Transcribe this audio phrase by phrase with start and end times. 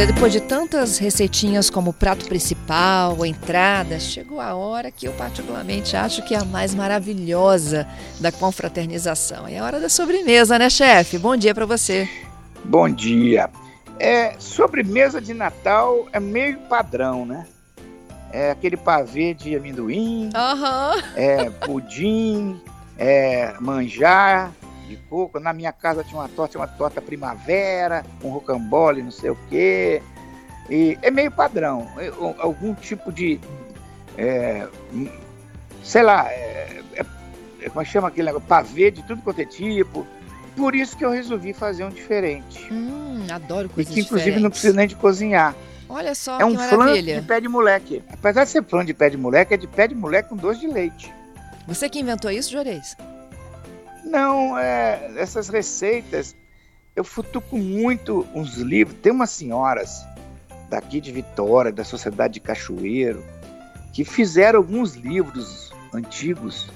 [0.00, 5.94] Olha, depois de tantas receitinhas como prato principal, entrada, chegou a hora que eu particularmente
[5.94, 7.86] acho que é a mais maravilhosa
[8.18, 9.46] da confraternização.
[9.46, 11.18] É a hora da sobremesa, né, chefe?
[11.18, 12.08] Bom dia para você.
[12.64, 13.50] Bom dia.
[13.98, 17.46] É, sobremesa de Natal é meio padrão, né?
[18.32, 21.02] É aquele pavê de amendoim, uhum.
[21.14, 22.58] é pudim,
[22.96, 24.50] é manjar,
[24.90, 25.38] de coco.
[25.40, 30.02] Na minha casa tinha uma torta, uma torta primavera, um rocambole, não sei o quê.
[30.68, 31.88] E é meio padrão.
[32.38, 33.40] Algum tipo de.
[34.18, 34.66] É,
[35.82, 38.46] sei lá, é, é, como é chama aquele negócio?
[38.46, 40.06] Pavê de tudo quanto é tipo.
[40.56, 42.68] Por isso que eu resolvi fazer um diferente.
[42.72, 44.42] Hum, adoro coisas E que inclusive diferentes.
[44.42, 45.54] não precisa nem de cozinhar.
[45.88, 47.20] Olha só, é um que flan maravilha.
[47.20, 48.02] de pé de moleque.
[48.12, 50.60] Apesar de ser flan de pé de moleque, é de pé de moleque com doce
[50.60, 51.12] de leite.
[51.66, 52.96] Você que inventou isso, Juarez?
[54.10, 56.34] Não, é, essas receitas,
[56.96, 58.98] eu futuco muito uns livros.
[59.00, 60.04] Tem umas senhoras
[60.68, 63.24] daqui de Vitória, da Sociedade de Cachoeiro,
[63.92, 66.68] que fizeram alguns livros antigos,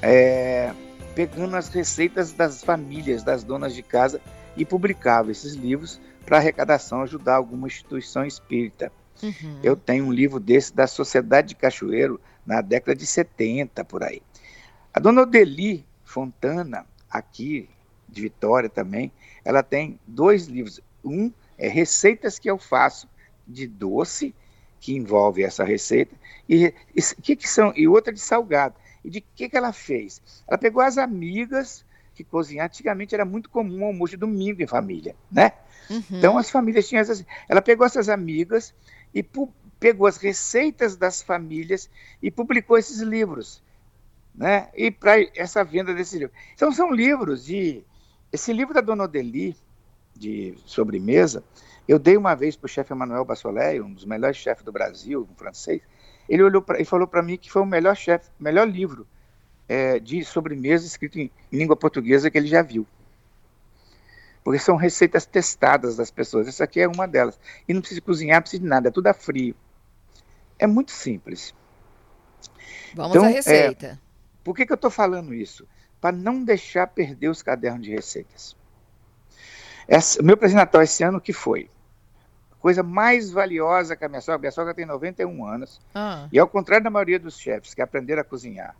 [0.00, 0.72] é,
[1.16, 4.20] pegando as receitas das famílias, das donas de casa,
[4.56, 8.92] e publicavam esses livros para arrecadação, ajudar alguma instituição espírita.
[9.20, 9.58] Uhum.
[9.64, 14.22] Eu tenho um livro desse da Sociedade de Cachoeiro, na década de 70, por aí.
[14.94, 15.87] A dona Odeli
[16.18, 17.70] Fontana, aqui
[18.08, 19.12] de Vitória também,
[19.44, 20.80] ela tem dois livros.
[21.04, 23.08] Um é Receitas que eu faço
[23.46, 24.34] de doce,
[24.80, 26.16] que envolve essa receita,
[26.48, 28.74] e, e, que que são, e outra de salgado.
[29.04, 30.20] E de que, que ela fez?
[30.48, 31.84] Ela pegou as amigas
[32.16, 32.66] que cozinhar.
[32.66, 35.52] Antigamente era muito comum almoço de domingo em família, né?
[35.88, 36.02] Uhum.
[36.10, 37.24] Então as famílias tinham essas.
[37.48, 38.74] Ela pegou essas amigas
[39.14, 39.24] e
[39.78, 41.88] pegou as receitas das famílias
[42.20, 43.62] e publicou esses livros
[44.38, 44.68] né?
[44.74, 46.32] E para essa venda desse livro.
[46.54, 47.84] Então são livros de
[48.32, 49.56] esse livro da Dona Odeli
[50.14, 51.42] de sobremesa,
[51.86, 55.26] eu dei uma vez para o chefe Emanuel Bassolet, um dos melhores chefes do Brasil,
[55.30, 55.80] um francês.
[56.28, 59.06] Ele olhou pra, e falou para mim que foi o melhor chefe, melhor livro
[59.68, 62.86] é, de sobremesa escrito em, em língua portuguesa que ele já viu.
[64.44, 66.46] Porque são receitas testadas das pessoas.
[66.46, 67.38] Essa aqui é uma delas.
[67.66, 69.54] E não precisa cozinhar, não precisa de nada, é tudo a frio.
[70.58, 71.54] É muito simples.
[72.94, 73.98] Vamos então, à receita.
[74.02, 74.07] É,
[74.48, 75.68] por que, que eu estou falando isso?
[76.00, 78.56] Para não deixar perder os cadernos de receitas.
[79.86, 81.68] Essa, o meu presente Natal esse ano que foi?
[82.52, 86.26] A coisa mais valiosa que a minha sogra, minha sogra tem 91 anos, ah.
[86.32, 88.74] e ao contrário da maioria dos chefes que aprenderam a cozinhar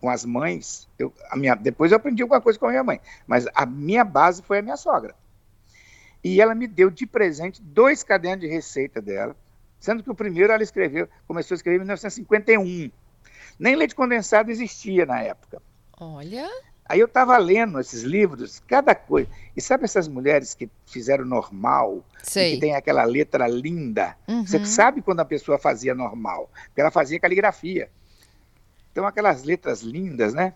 [0.00, 3.00] com as mães, eu, a minha, depois eu aprendi alguma coisa com a minha mãe,
[3.24, 5.14] mas a minha base foi a minha sogra.
[6.24, 9.36] E ela me deu de presente dois cadernos de receita dela,
[9.78, 12.90] sendo que o primeiro ela escreveu, começou a escrever em 1951.
[13.58, 15.60] Nem leite condensado existia na época.
[15.98, 16.48] Olha.
[16.84, 19.28] Aí eu estava lendo esses livros, cada coisa.
[19.56, 22.54] E sabe essas mulheres que fizeram normal, Sei.
[22.54, 24.16] que tem aquela letra linda?
[24.28, 24.44] Uhum.
[24.44, 27.88] Você sabe quando a pessoa fazia normal, porque ela fazia caligrafia.
[28.90, 30.54] Então aquelas letras lindas, né?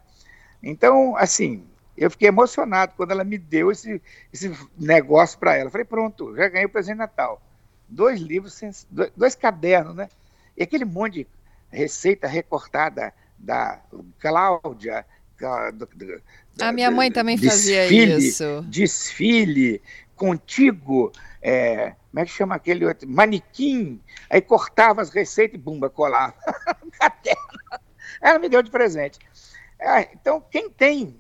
[0.63, 1.65] Então, assim,
[1.97, 4.03] eu fiquei emocionado quando ela me deu esse,
[4.33, 5.71] esse negócio para ela.
[5.71, 7.41] Falei, pronto, já ganhei o presente de Natal.
[7.89, 8.61] Dois livros,
[8.91, 10.09] dois, dois cadernos, né?
[10.57, 11.27] E aquele monte de
[11.71, 13.81] receita recortada da
[14.19, 15.05] Cláudia.
[15.39, 18.65] Da, da, a minha mãe também desfile, fazia isso.
[18.69, 19.83] Desfile,
[20.15, 21.13] contigo,
[21.43, 23.09] é, como é que chama aquele outro?
[23.09, 24.01] Manequim.
[24.31, 26.35] Aí cortava as receitas e bumba, colava
[26.99, 27.83] caderno.
[28.23, 29.19] Ela me deu de presente.
[29.79, 31.15] É, então, quem tem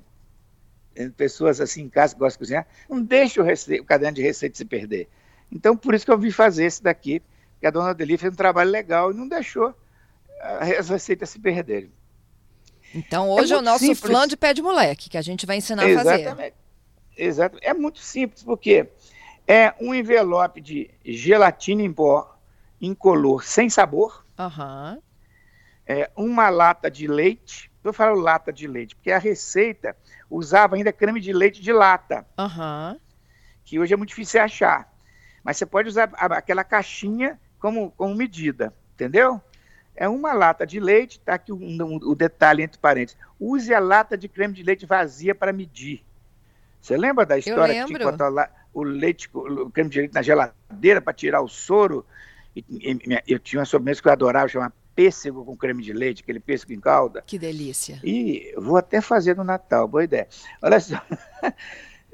[1.16, 3.78] pessoas assim em casa que gostam de cozinhar, não deixa o, rece...
[3.78, 5.08] o caderno de receita se perder.
[5.52, 7.22] Então, por isso que eu vim fazer esse daqui,
[7.60, 9.74] que a dona Deli fez um trabalho legal e não deixou
[10.40, 11.90] as receitas se perderem.
[12.94, 14.00] Então hoje é, é o nosso simples.
[14.00, 16.26] flan de pé de moleque, que a gente vai ensinar Exatamente.
[16.26, 16.54] a fazer.
[17.16, 17.66] Exatamente.
[17.66, 18.88] É muito simples, porque
[19.46, 22.36] é um envelope de gelatina em pó
[22.80, 25.00] incolor sem sabor, uhum.
[25.86, 29.96] é uma lata de leite, eu falo lata de leite, porque a receita
[30.28, 32.98] usava ainda creme de leite de lata, uhum.
[33.64, 34.92] que hoje é muito difícil achar.
[35.42, 39.40] Mas você pode usar aquela caixinha como, como medida, entendeu?
[39.96, 43.18] É uma lata de leite, tá aqui o, o, o, detalhe entre parênteses.
[43.40, 46.04] Use a lata de creme de leite vazia para medir.
[46.80, 50.22] Você lembra da história que tinha que botar o leite, o creme de leite na
[50.22, 52.04] geladeira para tirar o soro?
[52.54, 56.22] E, e, eu tinha uma sobremesa que eu adorava, chamava pêssego com creme de leite,
[56.22, 57.22] aquele pêssego em calda.
[57.26, 58.00] Que delícia.
[58.02, 60.26] E vou até fazer no Natal, boa ideia.
[60.62, 61.00] Olha só.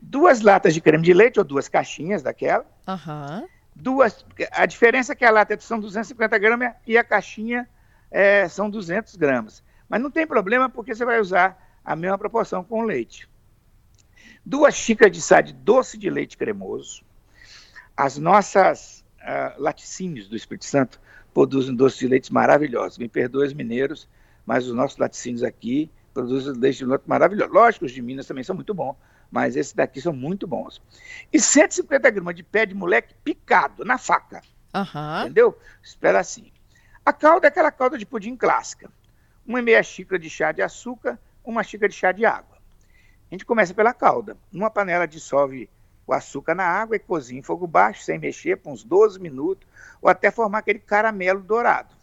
[0.03, 2.67] duas latas de creme de leite, ou duas caixinhas daquela.
[2.87, 3.45] Aham.
[3.75, 7.69] Duas, a diferença é que a lata são 250 gramas e a caixinha
[8.11, 9.63] é, são 200 gramas.
[9.89, 13.29] Mas não tem problema porque você vai usar a mesma proporção com leite.
[14.45, 17.03] Duas xícaras de chá de doce de leite cremoso.
[17.97, 21.01] As nossas uh, laticínios do Espírito Santo
[21.33, 22.99] produzem doce de leite maravilhosos.
[22.99, 24.09] Me perdoem os mineiros,
[24.45, 27.53] mas os nossos laticínios aqui produzem leite de leite maravilhoso.
[27.53, 28.97] Lógico, os de Minas também são muito bons,
[29.33, 30.83] mas esses daqui são muito bons.
[31.33, 34.43] E 150 gramas de pé de moleque picado na faca.
[34.75, 35.21] Uhum.
[35.23, 35.59] Entendeu?
[35.83, 36.53] Espera assim.
[37.05, 38.91] A calda é aquela calda de pudim clássica.
[39.47, 42.59] Uma meia xícara de chá de açúcar, uma xícara de chá de água.
[43.31, 44.37] A gente começa pela calda.
[44.53, 45.69] Numa panela dissolve
[46.07, 49.67] o açúcar na água e cozinha em fogo baixo, sem mexer, por uns 12 minutos,
[50.03, 51.95] ou até formar aquele caramelo dourado.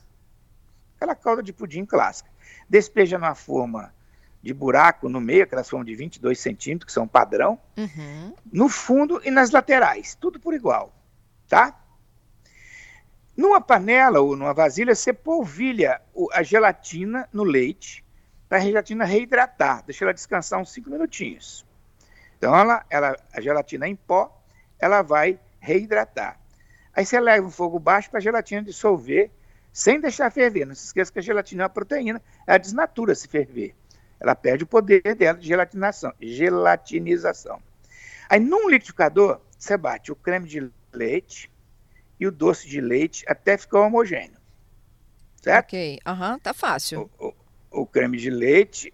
[0.96, 2.30] Aquela calda de pudim clássica.
[2.68, 3.94] Despeja numa forma
[4.42, 8.34] de buraco no meio, aquelas formas de 22 centímetros, que são padrão, uhum.
[8.52, 10.94] no fundo e nas laterais, tudo por igual,
[11.48, 11.78] tá?
[13.36, 16.02] Numa panela ou numa vasilha, você polvilha
[16.34, 18.04] a gelatina no leite,
[18.48, 21.66] para a gelatina reidratar, deixa ela descansar uns 5 minutinhos.
[22.38, 24.42] Então, ela, ela, a gelatina em pó,
[24.80, 26.40] ela vai reidratar.
[26.94, 29.30] Aí você leva o fogo baixo para a gelatina dissolver,
[29.72, 30.66] sem deixar ferver.
[30.66, 33.76] Não se esqueça que a gelatina é uma proteína, ela desnatura se ferver
[34.20, 37.62] ela perde o poder dela de gelatinação, gelatinização.
[38.30, 41.50] Aí, num liquidificador, você bate o creme de leite
[42.20, 44.38] e o doce de leite até ficar homogêneo.
[45.42, 45.68] Certo?
[45.68, 47.10] Ok, aham, uhum, tá fácil.
[47.18, 48.94] O, o, o, creme de leite,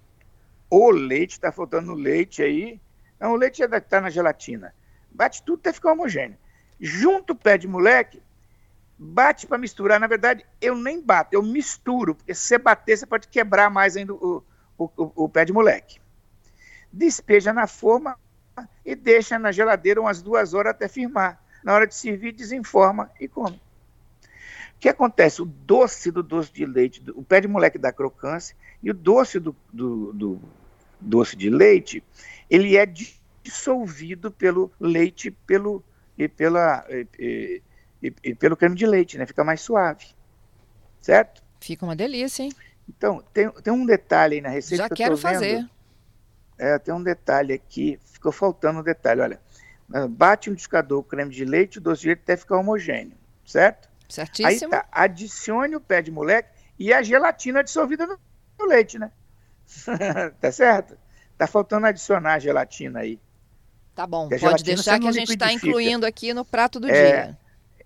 [0.70, 2.80] o leite, tá faltando leite aí.
[3.20, 4.74] Não, o leite já está na gelatina.
[5.10, 6.38] Bate tudo até ficar homogêneo.
[6.80, 8.22] Junto o pé de moleque,
[8.98, 10.00] bate para misturar.
[10.00, 13.98] Na verdade, eu nem bato, eu misturo, porque se você bater, você pode quebrar mais
[13.98, 14.44] ainda o,
[14.78, 16.00] o, o, o pé de moleque.
[16.92, 18.18] Despeja na forma
[18.86, 21.42] e deixa na geladeira umas duas horas até firmar.
[21.64, 23.60] Na hora de servir, desenforma e come.
[24.76, 25.42] O que acontece?
[25.42, 29.40] O doce do doce de leite, o pé de moleque dá crocância, e o doce
[29.40, 30.42] do, do, do
[31.00, 32.04] doce de leite,
[32.50, 32.86] ele é
[33.42, 35.84] dissolvido pelo leite pelo,
[36.18, 37.62] e, pela, e,
[38.02, 39.26] e, e, pelo creme de leite, né?
[39.26, 40.06] Fica mais suave.
[41.02, 41.44] Certo?
[41.60, 42.52] Fica uma delícia, hein?
[42.88, 44.84] Então, tem, tem um detalhe aí na receita.
[44.84, 45.68] Já que quero fazer.
[46.58, 49.22] É, tem um detalhe aqui, ficou faltando um detalhe.
[49.22, 49.40] Olha,
[50.10, 53.90] bate o liquidificador, o creme de leite, o doce de leite até ficar homogêneo, certo?
[54.08, 54.74] Certíssimo.
[54.74, 56.50] Aí tá, adicione o pé de moleque
[56.80, 58.20] e a gelatina dissolvida no,
[58.60, 59.12] no leite, né?
[60.40, 60.98] tá certo?
[61.38, 63.20] Tá faltando adicionar a gelatina aí.
[63.94, 67.40] Tá bom, pode deixar que a gente está incluindo aqui no prato do é, dia.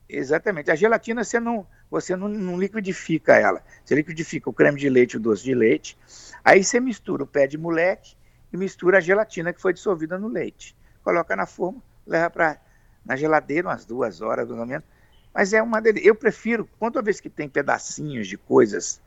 [0.07, 0.71] Exatamente.
[0.71, 3.63] A gelatina você não, você não, não, liquidifica ela.
[3.83, 5.97] Você liquidifica o creme de leite e o doce de leite.
[6.43, 8.15] Aí você mistura o pé de moleque
[8.53, 10.75] e mistura a gelatina que foi dissolvida no leite.
[11.03, 12.61] Coloca na forma, leva para
[13.05, 14.85] na geladeira umas duas horas, pelo menos.
[15.33, 16.07] Mas é uma delícia.
[16.07, 19.01] Eu prefiro, quando vez que tem pedacinhos de coisas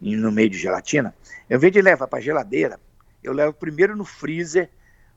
[0.00, 1.14] no meio de gelatina,
[1.48, 2.78] eu, invés de levar para a geladeira,
[3.22, 4.70] eu levo primeiro no freezer,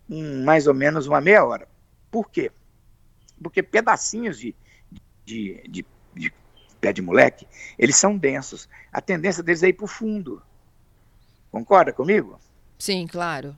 [0.10, 1.68] um, mais ou menos uma meia hora.
[2.12, 2.52] Por quê?
[3.42, 4.56] Porque pedacinhos de,
[5.26, 5.86] de, de
[6.84, 7.48] pé de moleque,
[7.80, 8.68] eles são densos.
[8.92, 10.44] A tendência deles é ir para o fundo.
[11.50, 12.38] Concorda comigo?
[12.78, 13.58] Sim, claro.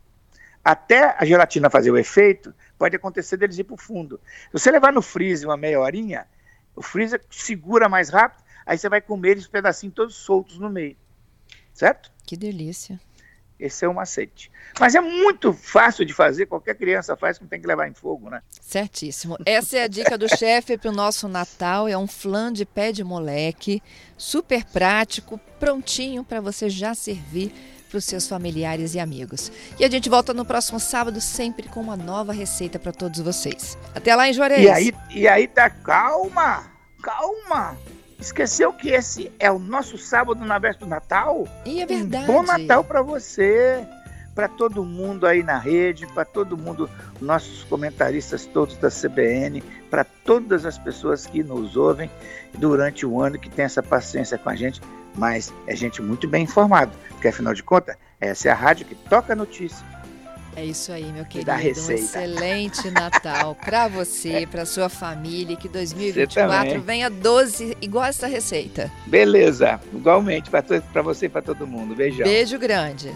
[0.63, 4.21] Até a gelatina fazer o efeito, pode acontecer deles ir para o fundo.
[4.51, 6.27] Se você levar no freezer uma meia horinha,
[6.75, 10.95] o freezer segura mais rápido, aí você vai comer eles pedacinhos todos soltos no meio.
[11.73, 12.11] Certo?
[12.27, 12.99] Que delícia.
[13.59, 14.51] Esse é o macete.
[14.79, 18.29] Mas é muito fácil de fazer, qualquer criança faz, não tem que levar em fogo,
[18.29, 18.41] né?
[18.61, 19.37] Certíssimo.
[19.45, 21.87] Essa é a dica do chefe para o nosso Natal.
[21.87, 23.81] É um flan de pé de moleque,
[24.17, 27.53] super prático, prontinho para você já servir
[27.89, 29.49] para os seus familiares e amigos.
[29.79, 33.77] E a gente volta no próximo sábado, sempre com uma nova receita para todos vocês.
[33.93, 34.63] Até lá em Juarez.
[34.63, 36.69] E aí, e aí tá calma,
[37.01, 37.77] calma.
[38.25, 41.47] Esqueceu que esse é o nosso sábado na véspera do Natal?
[41.63, 42.23] E é verdade.
[42.23, 43.85] Um bom Natal para você,
[44.33, 46.89] para todo mundo aí na rede, para todo mundo,
[47.21, 52.09] nossos comentaristas todos da CBN, para todas as pessoas que nos ouvem
[52.55, 54.81] durante o ano, que tem essa paciência com a gente,
[55.13, 58.95] mas é gente muito bem informada, porque afinal de contas, essa é a rádio que
[58.95, 59.85] toca notícia
[60.55, 61.45] é isso aí, meu querido.
[61.45, 62.01] Da receita.
[62.01, 68.91] Um excelente Natal para você, para sua família, que 2024 venha 12 igual essa receita.
[69.05, 71.95] Beleza, igualmente para você e para todo mundo.
[71.95, 72.25] Beijão.
[72.25, 73.11] Beijo grande.